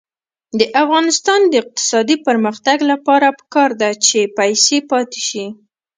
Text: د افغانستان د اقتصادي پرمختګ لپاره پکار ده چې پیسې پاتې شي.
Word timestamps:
د 0.59 0.61
افغانستان 0.81 1.39
د 1.47 1.53
اقتصادي 1.63 2.15
پرمختګ 2.27 2.77
لپاره 2.91 3.27
پکار 3.39 3.69
ده 3.81 3.89
چې 4.05 4.19
پیسې 4.37 4.77
پاتې 4.91 5.19
شي. 5.27 5.45